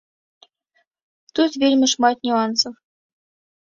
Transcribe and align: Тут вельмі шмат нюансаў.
Тут 1.39 1.51
вельмі 1.65 1.87
шмат 1.93 2.17
нюансаў. 2.31 2.73